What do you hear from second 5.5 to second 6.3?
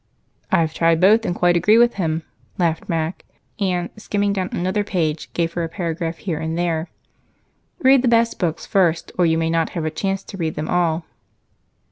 her a paragraph